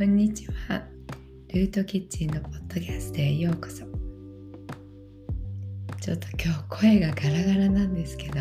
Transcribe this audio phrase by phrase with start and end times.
[0.00, 0.82] こんにちは。
[1.52, 3.84] ルートキッチンのポッドキャストへようこそ。
[6.00, 8.40] ちょっと今日声がガラガラなんですけど、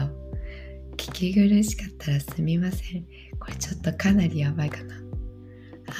[0.95, 3.03] 聞き苦しかったらすみません。
[3.41, 4.95] これちょっとかなりやばいかな。
[4.95, 5.01] は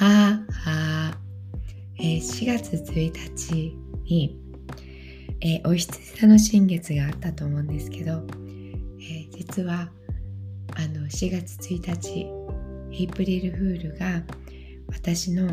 [0.50, 1.18] はあ。
[1.98, 4.40] えー、4月1日に、
[5.42, 8.12] えー、お羊座の新月があったと思うんですけど、
[8.98, 9.90] えー、実は
[10.74, 12.20] あの4月1日
[12.98, 14.22] エイプリルフールが
[14.92, 15.50] 私の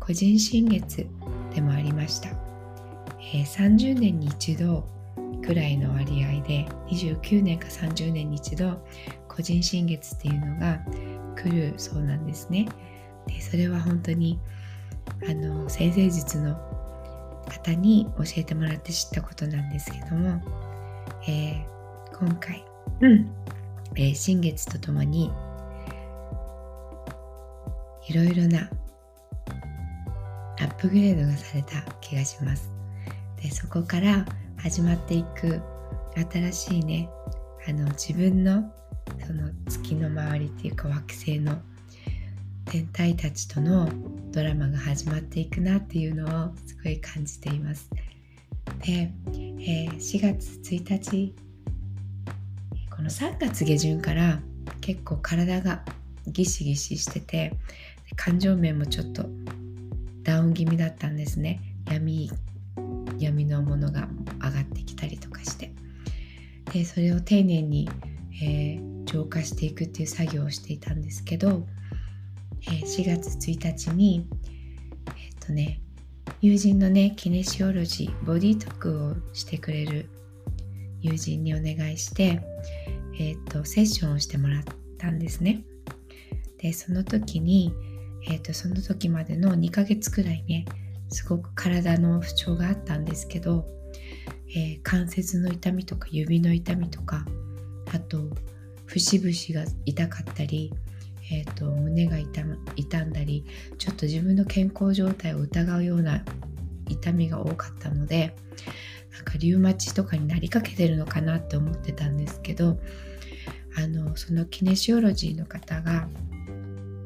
[0.00, 1.06] 個人新月
[1.54, 2.30] でもありました、
[3.32, 4.88] えー、30年に一度
[5.44, 8.84] くらいの割合で29年か30年に一度
[9.28, 10.80] 個人新月っていうのが
[11.36, 12.68] 来るそうなんですね。
[13.26, 14.40] でそれは本当に
[15.28, 16.56] あの先生術の
[17.48, 20.40] 方に教えてもらって知ったことなんですけども、
[21.26, 22.64] えー、今回、
[23.00, 23.30] うん
[23.94, 25.30] えー、新月とともに
[28.08, 28.70] いろいろな
[30.60, 32.70] アップグレードがされた気がします。
[33.42, 34.24] でそこから
[34.56, 35.60] 始まっていく
[36.32, 37.08] 新しいね
[37.68, 38.72] あの自分の
[39.26, 41.58] その月の周りっていうか惑星の
[42.64, 43.88] 天体たちとの
[44.32, 47.90] ドラマが始まっていくなっていうのをすごい感じています。
[48.84, 51.34] で、えー、4月1日
[52.90, 54.40] この3月下旬から
[54.80, 55.82] 結構体が
[56.26, 57.52] ギシギシしてて
[58.18, 59.24] 感情面もちょっと
[60.24, 61.62] ダウン気味だったんですね。
[61.88, 62.30] 闇
[63.18, 64.08] 闇のものが
[64.42, 65.72] 上がってきたりとかして。
[66.72, 67.88] でそれを丁寧に、
[68.42, 71.66] えー、浄化していくっていう作業をしていたんですけど、
[72.62, 74.28] えー、4月1日に
[75.16, 75.80] えっ、とね
[76.42, 80.10] 友人のねキネシオロジーボディトークをしてくれる
[81.00, 82.42] 友人にお願いして、
[83.14, 84.64] えーと、とセッションをしてもらっ
[84.98, 85.62] たんですね。
[86.58, 87.72] でその時に
[88.26, 90.64] えーと、その時までの2ヶ月くらいね
[91.10, 93.66] すごく体の不調があったんですけど、
[94.54, 97.24] えー、関節の痛みとか指の痛みとか
[97.92, 98.18] あと
[98.86, 100.72] 節々が痛かったり、
[101.32, 102.44] えーと、胸が痛
[102.76, 103.44] 痛んだり
[103.78, 106.24] ちょっと自分の健康状態を疑うような
[106.88, 108.34] 痛みが多かったので
[109.12, 112.78] なんかリウマチとかになりかけてるのかなって思ってたんですけど
[113.76, 116.08] あのそのキネシオロジーの方が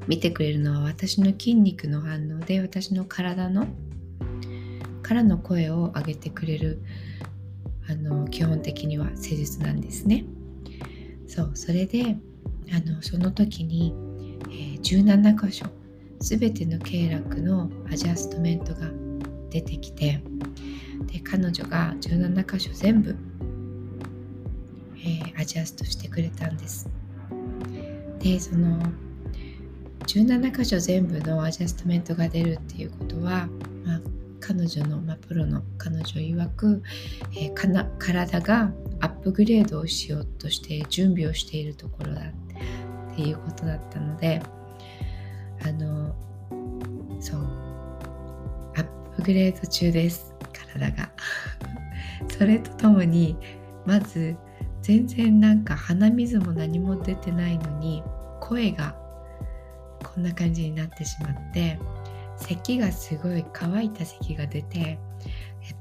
[0.09, 3.67] 見てくれるのは私の筋肉の反応で私の体の
[5.03, 6.83] からの声を上げてくれる
[7.89, 10.25] あの基本的には施術なんですね。
[11.27, 12.17] そうそれで
[12.73, 13.95] あのその時に、
[14.51, 15.67] えー、17箇所
[16.21, 18.91] 全ての経絡のアジャストメントが
[19.51, 20.23] 出てきて
[21.07, 23.17] で彼女が17箇所全部、
[24.99, 26.89] えー、アジャストしてくれたんです。
[28.21, 28.79] でその
[30.07, 33.49] 17箇所全部のアジャストメントが出るっていうことは、
[33.85, 34.01] まあ、
[34.41, 36.83] 彼女の、まあ、プロの彼女曰く、
[37.35, 42.23] えー、かな体がアップグレードをしようとして準備をしているところだ
[43.13, 44.43] っていうことだったので
[45.65, 46.15] あの
[47.21, 47.41] そう
[48.77, 48.85] アッ
[49.17, 50.35] プグレード中です
[50.73, 51.11] 体が。
[52.29, 53.37] それとともに
[53.85, 54.37] まず
[54.81, 58.03] 全然なんか鼻水も何も出てないのに
[58.41, 58.97] 声が
[60.15, 61.79] こんな感じになってしまって
[62.37, 64.99] 咳がすごい乾いた咳が出て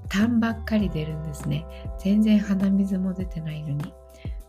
[0.09, 1.66] 痰ばっかり出るんですね。
[2.00, 3.94] 全然鼻水も出てないのに。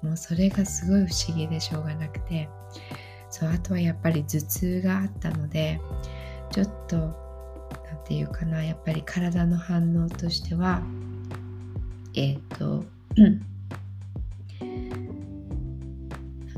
[0.03, 2.48] もうそれがすごい不思議でしょうがなくて。
[3.32, 5.81] そうあとはやっぱり頭痛があったので
[6.50, 7.14] ちょっと何
[8.04, 10.82] て言うかなやっぱり体の反応としては
[12.14, 12.84] えっ、ー、と
[13.16, 13.31] な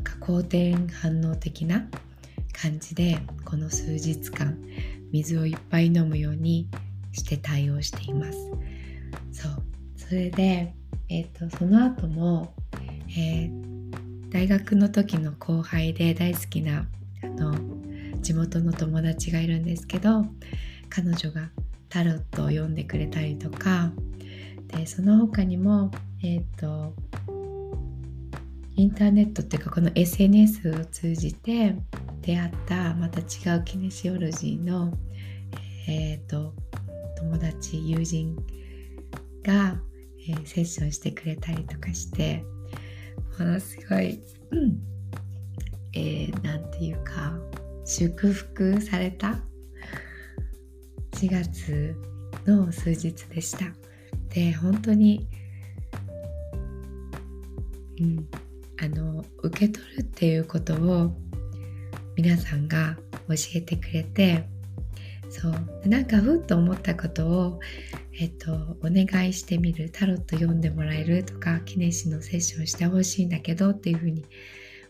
[0.00, 1.86] んか好転反応的な
[2.54, 4.56] 感じでこの数日間
[5.12, 6.68] 水をいっぱい飲むように
[7.12, 8.38] して対応しています。
[9.32, 9.62] そう。
[9.96, 10.74] それで、
[11.08, 12.54] えーと、その後も、
[13.16, 16.86] えー、大学の時の後輩で大好きな
[17.22, 17.54] あの
[18.20, 20.26] 地元の友達がいるんですけど
[20.88, 21.50] 彼女が
[21.88, 23.92] タロットを読んでくれたりとか
[24.68, 25.90] でその他にも
[26.22, 26.94] えっ、ー、と
[28.76, 31.76] インターネットっていうかこの SNS を通じて
[32.24, 34.90] 出会ったまた違うキネシオロジーの、
[35.86, 36.54] えーと、
[37.18, 38.34] 友達友人
[39.42, 39.76] が、
[40.26, 42.42] えー、セッションしてくれたりとかして
[43.38, 44.18] ものすごい、
[44.52, 44.78] うん、
[45.92, 47.34] えー、なんていうか
[47.84, 49.40] 祝福された
[51.12, 51.94] 4月
[52.46, 53.66] の数日でした。
[54.30, 55.28] で本当に、
[58.00, 58.28] うん、
[58.82, 61.14] あの受け取るっていうことを
[62.16, 62.96] 皆さんが
[63.28, 64.44] 教えてくれて
[65.30, 67.60] そうなんかふっと思ったことを、
[68.20, 68.52] えっと、
[68.82, 74.24] お願いしてみるタロット読んでもらえるとか記念誌のセッションしてほしいんだけどっていうふうに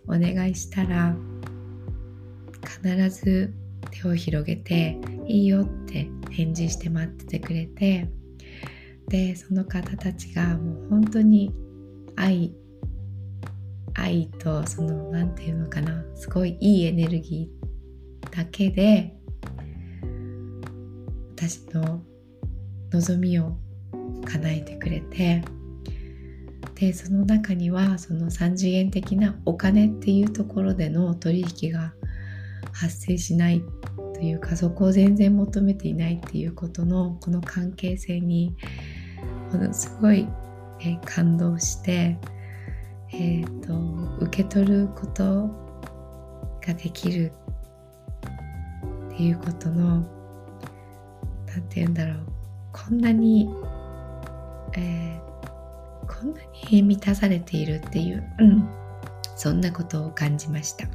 [0.07, 1.17] お願いしたら
[2.83, 3.55] 必ず
[3.91, 8.09] 手を広げて「いいよ」って返事して待っててくれて
[9.09, 11.55] でその方たちがもう本当に
[12.17, 12.53] 愛
[13.95, 19.15] 愛とその何て言うのかなすごいいいエネルギーだけで
[21.37, 22.03] 私の
[22.91, 23.57] 望みを
[24.25, 25.43] 叶えてくれて
[26.75, 31.95] でその中にはその3次元的なお金っていうところでの取引が
[32.73, 33.63] 発生しない
[34.15, 38.57] というかそこを全然求めていないっていうことのこの関係性に
[39.53, 40.27] ものすごい、
[40.81, 42.19] え感動して、
[43.17, 45.47] えーと、受け取ること
[46.67, 47.31] ができる
[49.13, 50.05] っていうことの
[51.47, 52.27] 何て言うんだろう
[52.73, 53.49] こんなに、
[54.77, 58.69] えー、こんなに満たされているっていう、うん、
[59.37, 60.89] そんなことを感じました。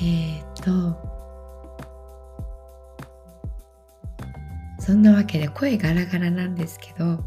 [0.00, 1.10] えっ、ー、と
[4.78, 7.22] そんなわけで声ガラガラなんですけど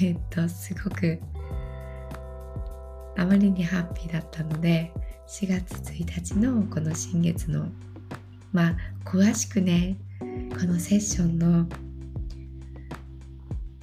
[0.00, 1.20] えっとすごく
[3.22, 4.92] あまりにハッピーだったので
[5.28, 7.68] 4月1日のこの新月の
[8.52, 11.66] まあ詳しくねこのセッションの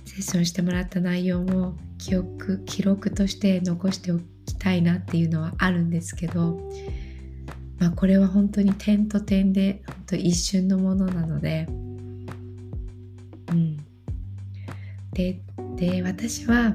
[0.05, 6.59] セッションしてもらった内容も記憶記録として残しておきたいなっていうのはあるんですけど、
[7.79, 11.67] まあ、これは本当に点と点で本当一瞬のものなので
[13.51, 13.77] うん、
[15.13, 15.39] で
[15.75, 16.73] で私は、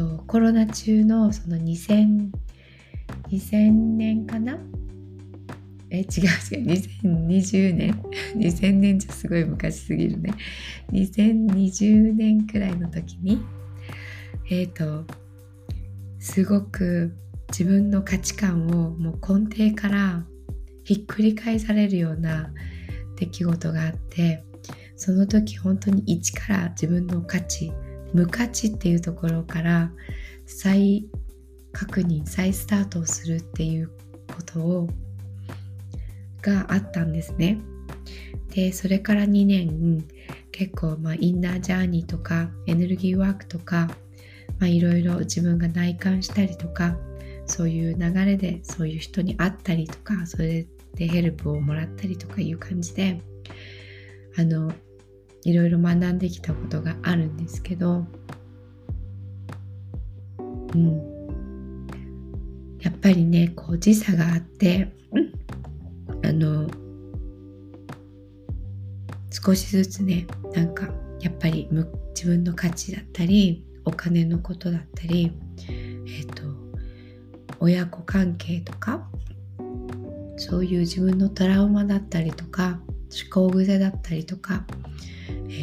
[0.00, 2.30] と、コロナ中のその2000
[3.30, 4.58] 2000年かな？
[5.90, 6.66] え違う違う。
[7.02, 8.02] 2020年。
[8.36, 10.32] 2000年じゃすごい昔すぎるね。
[10.92, 13.42] 2020年くらいの時に
[14.48, 15.04] えっ、ー、と
[16.18, 17.14] すごく
[17.48, 20.24] 自分の価値観をもう根底から
[20.84, 22.52] ひっくり返されるような
[23.16, 24.44] 出来事があって
[24.96, 27.72] その時本当に一から自分の価値
[28.12, 29.90] 無価値っていうところから
[30.46, 31.08] 再
[31.72, 33.88] 確認再スタートをするっていう
[34.28, 34.88] ことを
[36.42, 37.58] があったんですね。
[38.54, 40.04] でそれから2年
[40.50, 43.88] 結構まあインナージャーニーとかエネルギーワークとか
[44.60, 46.96] いろいろ自分が内観したりとか
[47.46, 53.20] そういう流れでそういう人に会ったりとかそれでヘルプをもらったりとかいう感じで
[54.36, 54.72] あの
[55.42, 58.04] いろいろ学んできたことがあるんですけど、
[60.38, 60.96] うん、
[62.80, 64.92] やっぱりねこう時差があって、
[66.22, 66.68] あの
[69.30, 70.88] 少しずつねなんか
[71.20, 71.68] やっぱり
[72.14, 75.32] 自分の価値だったりお金のことだったり
[75.66, 76.42] えっ、ー、と
[77.60, 79.08] 親子関係とか
[80.36, 84.64] そういう自分のトラウマだったりとか思考癖だったりとか、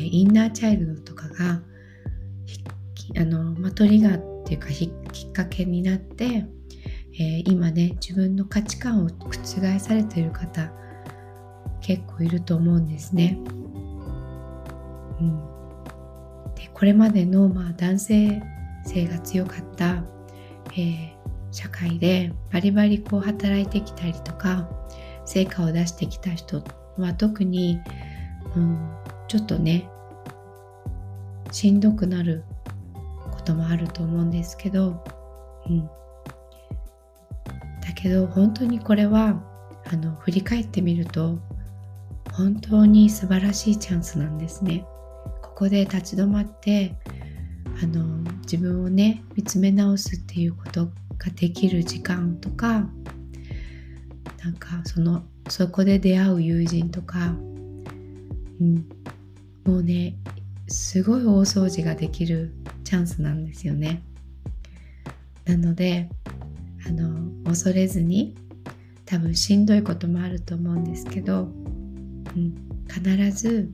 [0.08, 1.62] インナーチャイルドとかが
[3.16, 4.86] あの、まあ、トリガーっていうかき
[5.28, 6.46] っかけになって、
[7.20, 10.72] えー、今ね自分の価値観を覆されている方
[11.82, 13.40] 結構いると思うんですね。
[15.20, 15.40] うん、
[16.56, 18.44] でこれまでの、まあ、男性
[18.86, 20.04] 性が強かった、
[20.74, 21.16] えー、
[21.52, 24.70] 社会でバリバリこう働いてきたりとか
[25.26, 26.64] 成果を出してきた人
[26.98, 27.80] は特に、
[28.56, 28.78] うん、
[29.28, 29.90] ちょっとね
[31.52, 32.44] しんどくなる
[33.32, 35.04] こともあると思うんですけど、
[35.68, 35.86] うん、
[37.82, 39.42] だけど本当にこれは
[39.92, 41.40] あの振り返ってみると
[42.34, 44.86] 本当に素晴らしいチャンスなんですね。
[45.42, 46.96] ここで立ち止まって
[47.82, 48.04] あの
[48.42, 50.86] 自分をね見つめ直すっていうこと
[51.18, 52.88] ができる時間とか
[54.44, 57.36] なんかそのそこで出会う友人とか、
[58.60, 58.88] うん、
[59.66, 60.16] もうね
[60.68, 64.02] すごい大掃除ができるチャンスなんですよね
[65.46, 66.10] なので
[66.86, 68.36] あの恐れずに
[69.06, 71.46] 多分しんどいこともあると思うんですけど、う
[72.38, 72.56] ん、
[72.90, 73.72] 必ず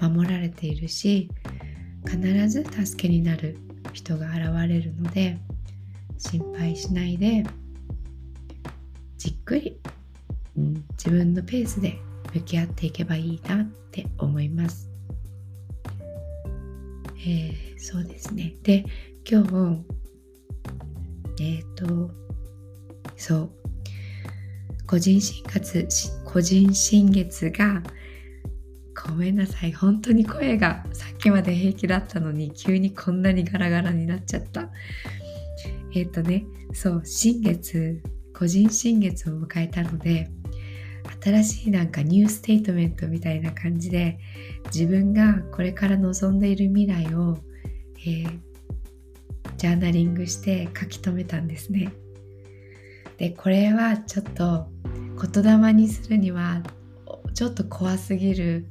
[0.00, 1.30] 守られているし
[2.04, 3.58] 必ず助けになる
[3.92, 5.38] 人が現れるので
[6.18, 7.44] 心配しないで
[9.18, 9.80] じっくり、
[10.56, 11.98] うん、自分のペースで
[12.34, 14.95] 向き合っていけばいいなって思います。
[17.26, 18.54] えー、そうですね。
[18.62, 18.84] で、
[19.28, 19.84] 今日、
[21.40, 22.10] えっ、ー、と、
[23.16, 23.50] そう、
[24.86, 25.88] 個人新活、
[26.24, 27.82] 個人新月が
[29.08, 29.72] ごめんなさい。
[29.72, 34.70] 本当に声がさっきまで平気だったのに急にこんなにガラガラになっちゃった。
[35.94, 38.02] えっ、ー、とねそう新月
[38.34, 40.30] 個人新月を迎えたので
[41.26, 44.20] 新しいなんかニューステートメントみたいな感じで
[44.72, 47.36] 自分がこれから望んでいる未来を、
[47.98, 48.40] えー、
[49.56, 51.92] ジャーナリングして書き留めたんですね。
[53.18, 54.66] でこれはちょっと
[55.32, 56.62] 言霊にするには
[57.34, 58.66] ちょっと怖すぎる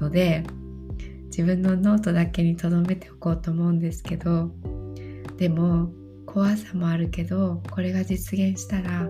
[0.00, 0.42] ので
[1.26, 4.50] 自分のノートだけに留めておこうと思うんですけど
[5.36, 5.92] でも
[6.24, 9.08] 怖さもあるけどこれが実現したら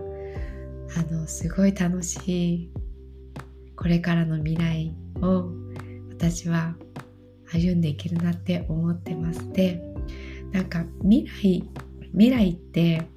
[0.95, 2.71] あのすごい楽しい
[3.75, 5.49] これからの未来を
[6.09, 6.75] 私は
[7.51, 9.51] 歩んでいけるなって思ってます。
[9.53, 9.81] で
[10.51, 11.63] なんか未来
[12.11, 13.07] 未来って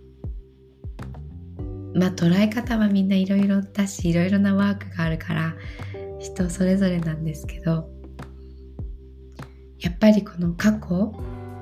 [1.94, 5.54] まあ捉え方はみんないろいろだしいろいろなワークがあるから
[6.18, 7.88] 人それぞれなんですけど
[9.78, 10.78] やっぱりこの過去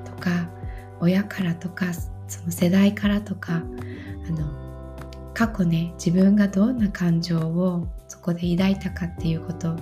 [0.05, 0.49] とか
[0.99, 1.93] 親からとか
[2.27, 3.63] その世代からとか
[4.27, 4.68] あの
[5.39, 9.73] 過去ね自分がどんな感情をそこで抱いたかっていうこと。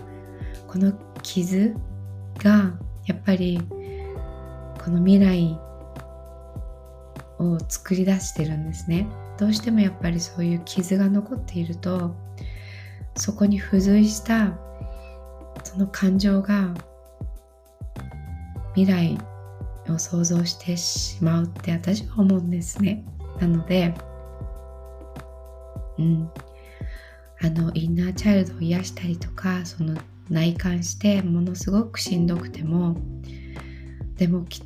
[0.67, 1.73] この傷
[2.37, 3.59] がやっぱり
[4.77, 5.59] この未来
[7.39, 9.07] を作り出してるんですね。
[9.39, 12.15] どうしてもやっぱりそういう傷が残っていると
[13.15, 14.59] そこに付随した
[15.63, 16.71] その感情が
[18.75, 19.17] 未来
[19.89, 23.03] を想像してしまうって私は思うんですね。
[23.39, 23.95] なので
[25.99, 26.29] うん。
[27.39, 29.95] あのインナーチャイルドを癒したりとかその
[30.29, 32.97] 内観してものすごくしんどくても
[34.15, 34.65] でもきっ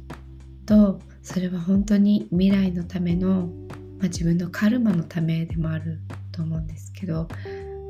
[0.66, 3.50] とそれは本当に未来のための、
[4.00, 6.00] まあ、自分のカルマのためでもある
[6.32, 7.28] と思うんですけど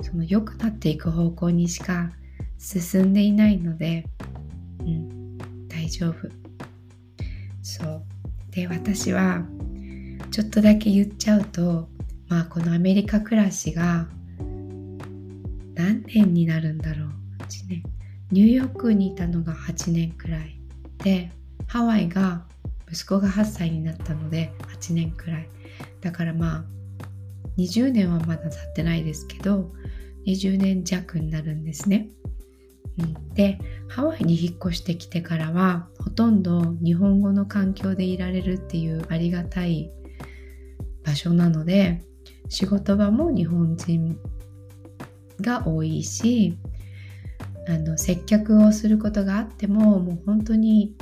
[0.01, 2.11] その良くなっていく方向にしか
[2.57, 4.05] 進んでいないので、
[4.79, 6.15] うん、大丈夫。
[7.61, 8.03] そう。
[8.51, 9.43] で私は
[10.31, 11.87] ちょっとだけ言っちゃうと
[12.31, 14.07] まあこのアメリカ暮らしが
[15.75, 17.09] 何年になるんだろう。
[17.39, 17.83] 8年。
[18.31, 20.57] ニューヨークにいたのが8年くらい。
[21.03, 21.29] で
[21.67, 22.45] ハワイが
[22.89, 25.49] 息子が8歳になったので8年くらい。
[25.99, 26.65] だからまあ
[27.57, 29.69] 20年はまだ経ってないですけど
[30.25, 32.07] 20年弱になるんですね。
[32.97, 33.59] うん、で
[33.89, 39.91] ハワイに引っ越してきてからはほとんど日本語の環境でいられるっていうありがたい
[41.03, 42.05] 場所なので
[42.51, 44.19] 仕事場も日本人
[45.39, 46.57] が多いし
[47.69, 50.93] あの接客をすることがあってももう本当に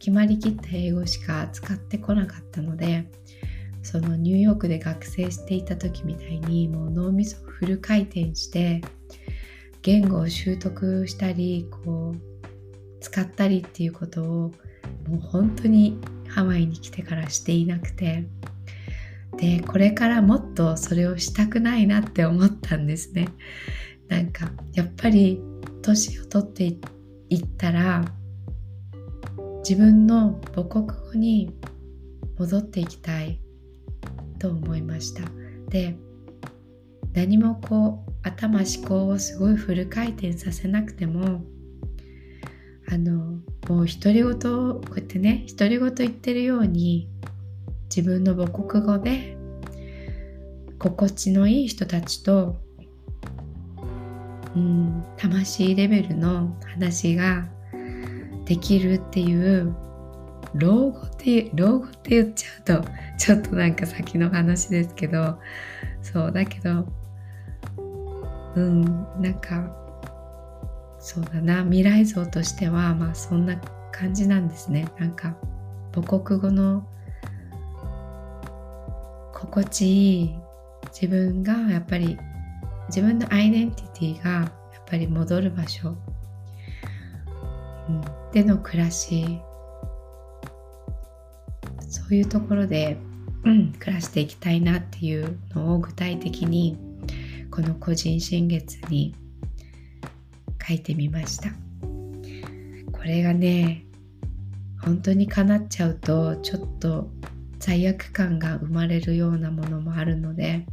[0.00, 3.08] 決まりきった英語しか使ってこなかったので
[3.84, 8.80] そのニューヨークで学生していた時みたいにもう脳みそフル回転して
[9.82, 18.26] 言語を習得したりこう使ったりっていうことをもう本当にハワイに来てからしていなくて
[19.36, 23.28] でこれからもっとそれをしたくないなって思ったんですね。
[24.08, 25.40] なんかやっぱり
[25.82, 26.64] 年を取って
[27.30, 28.04] いったら
[29.68, 31.54] 自分の母国語に
[32.38, 33.40] 戻っていきたい
[34.38, 35.22] と思いました。
[35.68, 35.96] で
[37.12, 41.44] 何もこう頭思考をすごいフル回転させなくても
[42.88, 43.38] あの
[43.68, 47.08] もう独り言をこうやってね独り言言ってるように
[47.94, 49.36] 自分の母国語で
[50.80, 52.56] 心地のいい人たちと
[54.56, 57.46] うん魂レベルの話が
[58.46, 59.76] できるっていう
[60.54, 65.38] 老後って老後って言っちゃうとちょっとなんか先の話ですけど
[66.02, 66.86] そうだけど
[68.56, 68.82] うん
[69.20, 69.70] なんか
[70.98, 73.56] そうだな未来像としてはまあそんな
[73.92, 74.88] 感じなんですね。
[74.98, 75.36] なんか
[75.92, 76.84] 母国語の
[79.54, 80.34] 心地いい
[80.92, 82.18] 自分がやっぱり
[82.88, 84.42] 自分のアイデンティティがや
[84.80, 85.96] っぱり戻る場所、
[87.88, 88.00] うん、
[88.32, 89.40] での暮らし。
[91.94, 92.98] そういうところで、
[93.44, 96.76] うん、暮らしていきたいなっていうのを具体的に
[97.52, 99.14] この個人新月に
[100.66, 101.50] 書いてみました。
[102.92, 103.86] これがね
[104.82, 107.10] 本当に叶っちゃうとちょっと
[107.64, 110.66] 罪悪感が生まれるようなものもあるので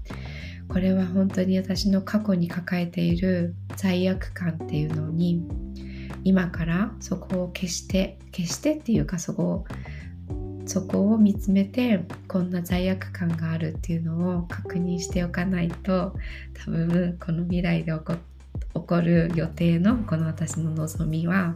[0.68, 5.42] これは本当に私の過去に抱えている罪悪感っていうのに
[6.26, 9.66] 今からそこを消して消してっていうかそこを
[10.66, 16.14] そこを見つめてこんな罪悪感があるっていうのを確認しておかないと
[16.66, 18.16] 多分この未来で起こ
[18.74, 21.56] 起こる予定のこの私の望みは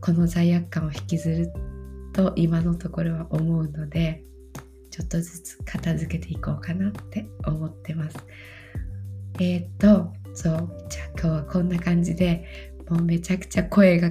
[0.00, 1.75] この罪悪感を引きずる
[2.16, 4.24] と今のところは思うので
[4.90, 8.16] ちょっとずつ片付けていこうかなって思ってます。
[9.38, 14.10] えー、っとそうじゃあ今日はこんな感じでもうめちゃくちゃ声が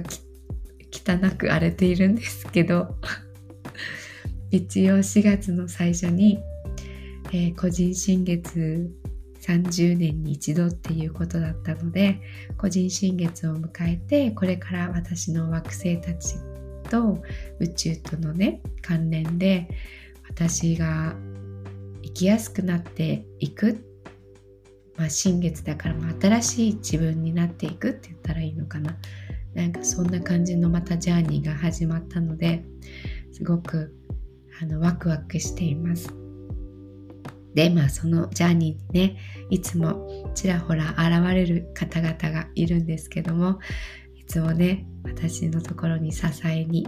[0.92, 2.94] 汚く荒れているんですけど
[4.52, 6.38] 一応4月の最初に、
[7.32, 8.88] えー、個人新月
[9.40, 12.20] 30年に一度っていうことだったので
[12.56, 16.36] 個人新月を迎えてこれから私の惑星たち
[16.88, 17.22] と
[17.60, 19.68] 宇宙とのね関連で
[20.28, 21.14] 私が
[22.02, 23.84] 生きやすくなっていく、
[24.96, 28.96] まあ、新月だから新しい自分になっていくって言ったらいいのかな
[29.54, 32.62] なんかそんな感じのまたジャーニーが始まったので
[33.32, 33.94] すごく
[34.60, 36.14] あのワクワクしています。
[37.54, 39.16] でまあそのジャーニーにね
[39.48, 43.58] いつもちらほら現れる方々がいるんですけども
[44.26, 46.86] つもね私のところに支えに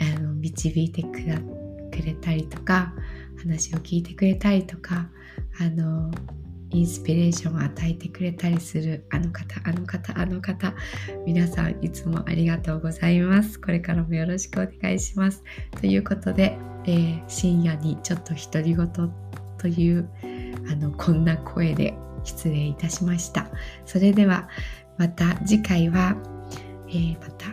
[0.00, 1.18] あの導いてく
[2.02, 2.92] れたりとか
[3.38, 5.08] 話を聞いてくれたりとか
[5.60, 6.10] あの
[6.70, 10.74] インスピレーションを与えてくれたりするあの方あの方あの方
[11.24, 13.60] 皆さんいつもありがとうございます。
[13.60, 15.44] これからもよろしくお願いします。
[15.80, 18.88] ということで、えー、深夜にちょっと独り言
[19.58, 20.08] という
[20.68, 23.48] あのこんな声で失礼いたしました。
[23.86, 24.48] それでは
[24.96, 26.16] また次回は、
[26.88, 27.46] えー、また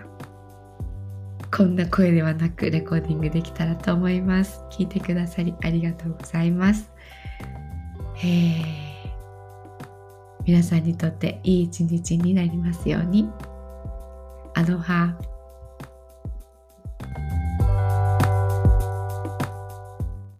[1.55, 4.63] こんな声ではなくレコーディングできたらと思います。
[4.71, 6.91] 聞いてくださりありがとうございます。
[8.23, 8.91] えー
[10.45, 13.29] 皆さんにとっていい一日になりますように。
[14.53, 15.15] アロハ。